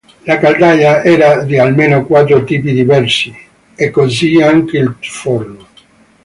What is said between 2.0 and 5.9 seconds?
quattro tipi diversi e così anche il forno.